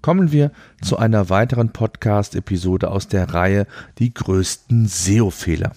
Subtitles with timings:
[0.00, 3.66] Kommen wir zu einer weiteren Podcast-Episode aus der Reihe
[3.98, 5.72] Die größten SEO-Fehler.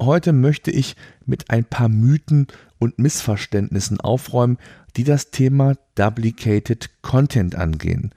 [0.00, 0.96] Heute möchte ich
[1.26, 2.46] mit ein paar Mythen
[2.78, 4.56] und Missverständnissen aufräumen,
[4.96, 8.12] die das Thema Duplicated Content angehen.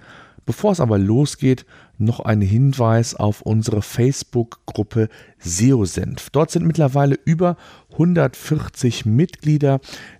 [0.45, 1.65] Bevor es aber losgeht,
[1.97, 6.29] noch ein Hinweis auf unsere Facebook-Gruppe SEO-Senf.
[6.29, 7.57] Dort sind mittlerweile über
[7.93, 9.79] 140 Mitglieder,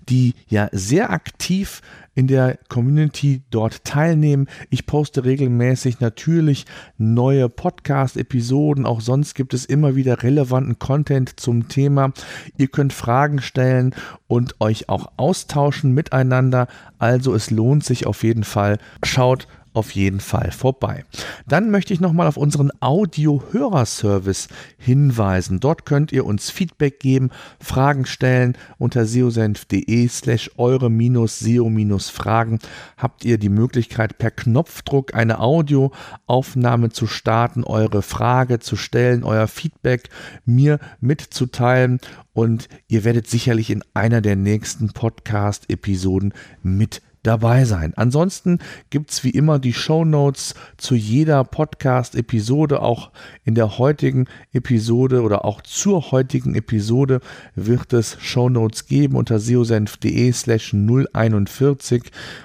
[0.09, 1.81] die ja sehr aktiv
[2.15, 4.47] in der Community dort teilnehmen.
[4.69, 6.65] Ich poste regelmäßig natürlich
[6.97, 8.85] neue Podcast-Episoden.
[8.85, 12.13] Auch sonst gibt es immer wieder relevanten Content zum Thema.
[12.57, 13.95] Ihr könnt Fragen stellen
[14.27, 16.67] und euch auch austauschen miteinander.
[16.99, 18.77] Also es lohnt sich auf jeden Fall.
[19.03, 21.03] Schaut auf jeden Fall vorbei.
[21.47, 25.59] Dann möchte ich nochmal auf unseren Audio-Hörerservice hinweisen.
[25.59, 27.31] Dort könnt ihr uns Feedback geben,
[27.63, 28.57] Fragen stellen.
[28.77, 32.59] Unter seosenf.de slash eure-seo-fragen
[32.97, 39.47] habt ihr die Möglichkeit, per Knopfdruck eine Audioaufnahme zu starten, eure Frage zu stellen, euer
[39.47, 40.09] Feedback
[40.45, 41.99] mir mitzuteilen
[42.33, 47.93] und ihr werdet sicherlich in einer der nächsten Podcast-Episoden mit dabei sein.
[47.95, 52.81] Ansonsten gibt es wie immer die Show Notes zu jeder Podcast-Episode.
[52.81, 53.11] Auch
[53.43, 57.21] in der heutigen Episode oder auch zur heutigen Episode
[57.55, 62.03] wird es Show Notes geben unter seosenf.de slash 041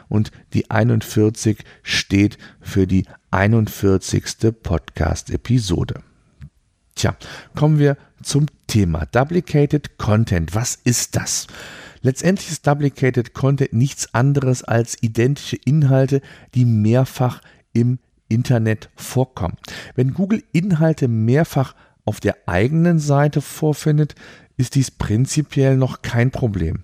[0.08, 4.54] und die 41 steht für die 41.
[4.62, 6.02] Podcast-Episode.
[6.94, 7.14] Tja,
[7.54, 10.54] kommen wir zum Thema Duplicated Content.
[10.54, 11.46] Was ist das?
[12.02, 16.20] Letztendlich ist Duplicated Content nichts anderes als identische Inhalte,
[16.54, 17.40] die mehrfach
[17.72, 17.98] im
[18.28, 19.56] Internet vorkommen.
[19.94, 24.14] Wenn Google Inhalte mehrfach auf der eigenen Seite vorfindet,
[24.56, 26.82] ist dies prinzipiell noch kein Problem.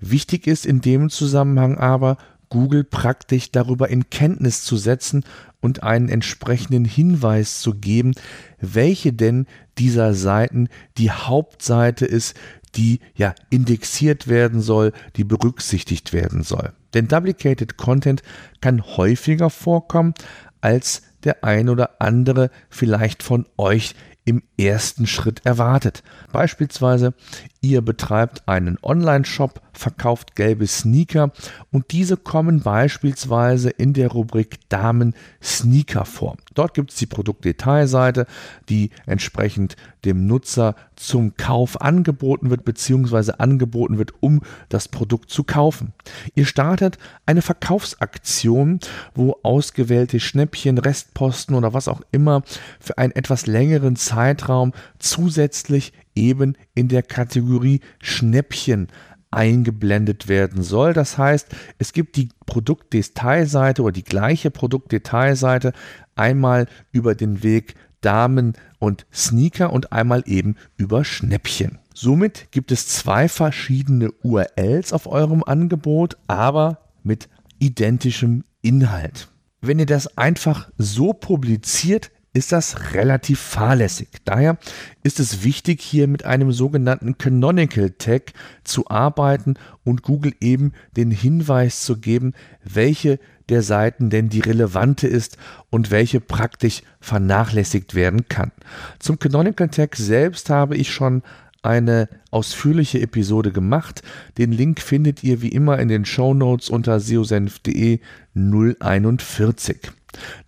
[0.00, 2.18] Wichtig ist in dem Zusammenhang aber,
[2.48, 5.24] Google praktisch darüber in Kenntnis zu setzen
[5.60, 8.12] und einen entsprechenden Hinweis zu geben,
[8.60, 9.46] welche denn
[9.78, 12.34] dieser Seiten die Hauptseite ist,
[12.76, 16.72] die ja indexiert werden soll, die berücksichtigt werden soll.
[16.94, 18.22] Denn Duplicated Content
[18.60, 20.14] kann häufiger vorkommen,
[20.60, 23.94] als der ein oder andere vielleicht von euch
[24.24, 26.02] im ersten Schritt erwartet.
[26.32, 27.14] Beispielsweise,
[27.60, 31.32] ihr betreibt einen Online-Shop, verkauft gelbe Sneaker
[31.70, 36.36] und diese kommen beispielsweise in der Rubrik Damen Sneaker vor.
[36.54, 38.26] Dort gibt es die Produktdetailseite,
[38.68, 45.44] die entsprechend dem Nutzer zum Kauf angeboten wird, beziehungsweise angeboten wird, um das Produkt zu
[45.44, 45.92] kaufen.
[46.34, 48.80] Ihr startet eine Verkaufsaktion,
[49.14, 52.42] wo ausgewählte Schnäppchen, Restposten oder was auch immer
[52.80, 58.88] für einen etwas längeren Zeitraum zusätzlich eben in der Kategorie Schnäppchen
[59.36, 60.94] eingeblendet werden soll.
[60.94, 61.48] Das heißt,
[61.78, 65.72] es gibt die Produktdetailseite oder die gleiche Produktdetailseite
[66.16, 71.78] einmal über den Weg Damen und Sneaker und einmal eben über Schnäppchen.
[71.94, 79.28] Somit gibt es zwei verschiedene URLs auf eurem Angebot, aber mit identischem Inhalt.
[79.60, 84.08] Wenn ihr das einfach so publiziert, ist das relativ fahrlässig.
[84.24, 84.58] Daher
[85.02, 88.32] ist es wichtig, hier mit einem sogenannten Canonical Tag
[88.62, 89.54] zu arbeiten
[89.84, 95.38] und Google eben den Hinweis zu geben, welche der Seiten denn die relevante ist
[95.70, 98.52] und welche praktisch vernachlässigt werden kann.
[98.98, 101.22] Zum Canonical Tag selbst habe ich schon
[101.62, 104.02] eine ausführliche Episode gemacht.
[104.36, 108.00] Den Link findet ihr wie immer in den Show Notes unter seosenf.de
[108.34, 109.92] 041.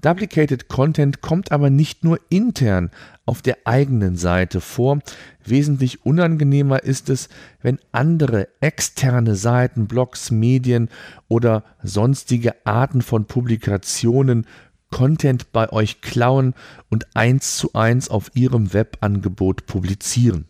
[0.00, 2.90] Duplicated Content kommt aber nicht nur intern
[3.26, 5.00] auf der eigenen Seite vor.
[5.44, 7.28] Wesentlich unangenehmer ist es,
[7.62, 10.88] wenn andere externe Seiten, Blogs, Medien
[11.28, 14.46] oder sonstige Arten von Publikationen
[14.90, 16.54] Content bei euch klauen
[16.88, 20.46] und eins zu eins auf ihrem Webangebot publizieren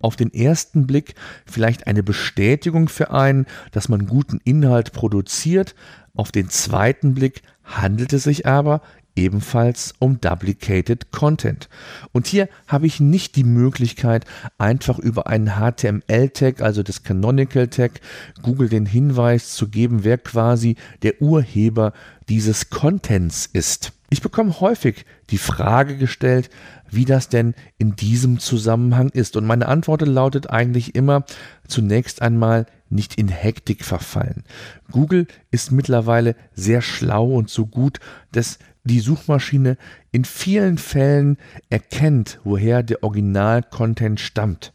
[0.00, 1.14] auf den ersten Blick
[1.46, 5.74] vielleicht eine Bestätigung für einen, dass man guten Inhalt produziert,
[6.16, 8.80] auf den zweiten Blick handelt es sich aber
[9.16, 11.68] ebenfalls um Duplicated Content.
[12.12, 14.26] Und hier habe ich nicht die Möglichkeit,
[14.58, 18.00] einfach über einen HTML-Tag, also das Canonical Tag,
[18.42, 21.92] Google den Hinweis zu geben, wer quasi der Urheber
[22.28, 23.92] dieses Contents ist.
[24.10, 26.50] Ich bekomme häufig die Frage gestellt,
[26.88, 29.36] wie das denn in diesem Zusammenhang ist.
[29.36, 31.24] Und meine Antwort lautet eigentlich immer
[31.66, 34.44] zunächst einmal nicht in Hektik verfallen.
[34.90, 37.98] Google ist mittlerweile sehr schlau und so gut,
[38.32, 39.76] dass die Suchmaschine
[40.12, 41.38] in vielen Fällen
[41.70, 44.72] erkennt, woher der Original-Content stammt.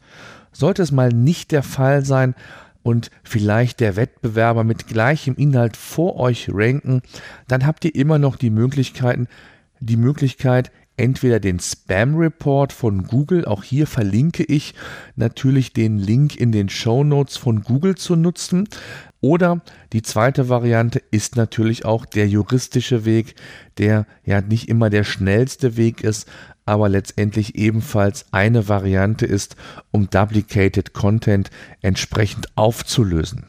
[0.51, 2.35] Sollte es mal nicht der Fall sein,
[2.83, 7.01] und vielleicht der Wettbewerber mit gleichem Inhalt vor euch ranken,
[7.47, 9.27] dann habt ihr immer noch die Möglichkeiten,
[9.79, 14.73] die Möglichkeit, entweder den Spam Report von Google, auch hier verlinke ich
[15.15, 18.67] natürlich den Link in den Show Notes von Google zu nutzen,
[19.21, 19.61] oder
[19.93, 23.35] die zweite Variante ist natürlich auch der juristische Weg,
[23.77, 26.27] der ja nicht immer der schnellste Weg ist,
[26.65, 29.55] aber letztendlich ebenfalls eine Variante ist,
[29.91, 31.51] um Duplicated Content
[31.81, 33.45] entsprechend aufzulösen.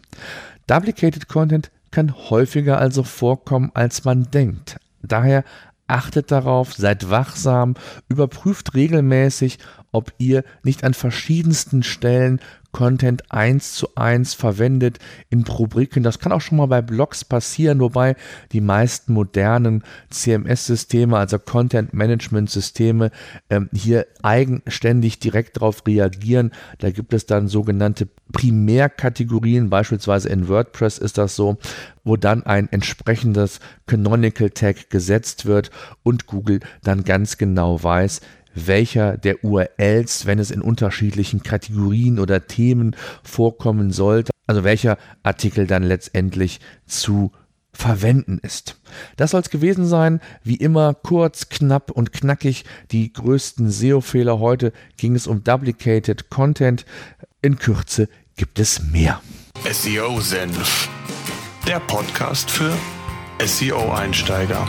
[0.67, 4.77] Duplicated Content kann häufiger also vorkommen, als man denkt.
[5.03, 5.45] Daher
[5.87, 7.75] achtet darauf, seid wachsam,
[8.09, 9.59] überprüft regelmäßig,
[9.93, 12.41] ob ihr nicht an verschiedensten Stellen
[12.73, 14.99] Content eins zu eins verwendet
[15.29, 16.03] in Rubriken.
[16.03, 18.17] Das kann auch schon mal bei Blogs passieren, wobei
[18.53, 23.11] die meisten modernen CMS-Systeme, also Content-Management-Systeme,
[23.51, 26.53] ähm, hier eigenständig direkt darauf reagieren.
[26.79, 31.59] Da gibt es dann sogenannte Primärkategorien, beispielsweise in WordPress ist das so,
[32.05, 35.71] wo dann ein entsprechendes Canonical Tag gesetzt wird
[36.03, 38.23] und Google dann ganz genau weiß,
[38.55, 45.67] welcher der URLs, wenn es in unterschiedlichen Kategorien oder Themen vorkommen sollte, also welcher Artikel
[45.67, 47.33] dann letztendlich zu
[47.73, 48.77] verwenden ist.
[49.17, 50.21] Das soll es gewesen sein.
[50.45, 52.65] Wie immer kurz, knapp und knackig.
[52.91, 56.85] Die größten SEO-Fehler heute ging es um Duplicated Content.
[57.41, 59.21] In Kürze gibt es mehr.
[59.71, 60.89] SEO Senf,
[61.67, 62.73] der Podcast für
[63.45, 64.69] SEO-Einsteiger.